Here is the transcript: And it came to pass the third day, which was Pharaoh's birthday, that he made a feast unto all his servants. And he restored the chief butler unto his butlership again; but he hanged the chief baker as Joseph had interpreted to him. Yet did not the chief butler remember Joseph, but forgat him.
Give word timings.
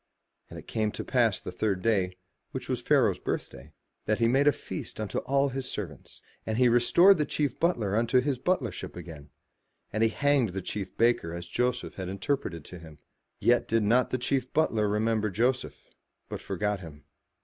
And 0.49 0.57
it 0.57 0.65
came 0.67 0.91
to 0.93 1.03
pass 1.03 1.39
the 1.39 1.51
third 1.51 1.83
day, 1.83 2.17
which 2.53 2.67
was 2.67 2.81
Pharaoh's 2.81 3.19
birthday, 3.19 3.71
that 4.05 4.17
he 4.17 4.27
made 4.27 4.47
a 4.47 4.51
feast 4.51 4.99
unto 4.99 5.19
all 5.19 5.49
his 5.49 5.69
servants. 5.69 6.21
And 6.43 6.57
he 6.57 6.69
restored 6.69 7.19
the 7.19 7.25
chief 7.27 7.59
butler 7.59 7.95
unto 7.95 8.19
his 8.19 8.39
butlership 8.39 8.95
again; 8.95 9.29
but 9.91 10.01
he 10.01 10.09
hanged 10.09 10.53
the 10.53 10.61
chief 10.63 10.97
baker 10.97 11.35
as 11.35 11.45
Joseph 11.47 11.97
had 11.97 12.09
interpreted 12.09 12.65
to 12.65 12.79
him. 12.79 12.97
Yet 13.39 13.67
did 13.67 13.83
not 13.83 14.09
the 14.09 14.17
chief 14.17 14.51
butler 14.53 14.87
remember 14.87 15.29
Joseph, 15.29 15.83
but 16.29 16.41
forgat 16.41 16.79
him. 16.79 17.03